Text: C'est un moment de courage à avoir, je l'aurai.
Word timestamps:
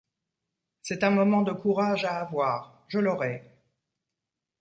C'est 0.81 1.03
un 1.03 1.11
moment 1.11 1.43
de 1.43 1.51
courage 1.53 2.05
à 2.05 2.15
avoir, 2.21 2.83
je 2.87 2.97
l'aurai. 2.97 3.47